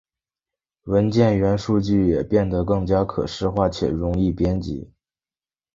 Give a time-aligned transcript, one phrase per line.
[0.85, 4.89] 文件元数据也变得更加可视化且更容易编辑。